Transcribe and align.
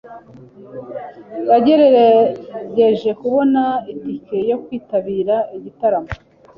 Yagerageje 1.49 3.09
kubona 3.21 3.61
itike 3.91 4.37
yo 4.49 4.57
kwitabira 4.63 5.35
igitaramo. 5.57 6.11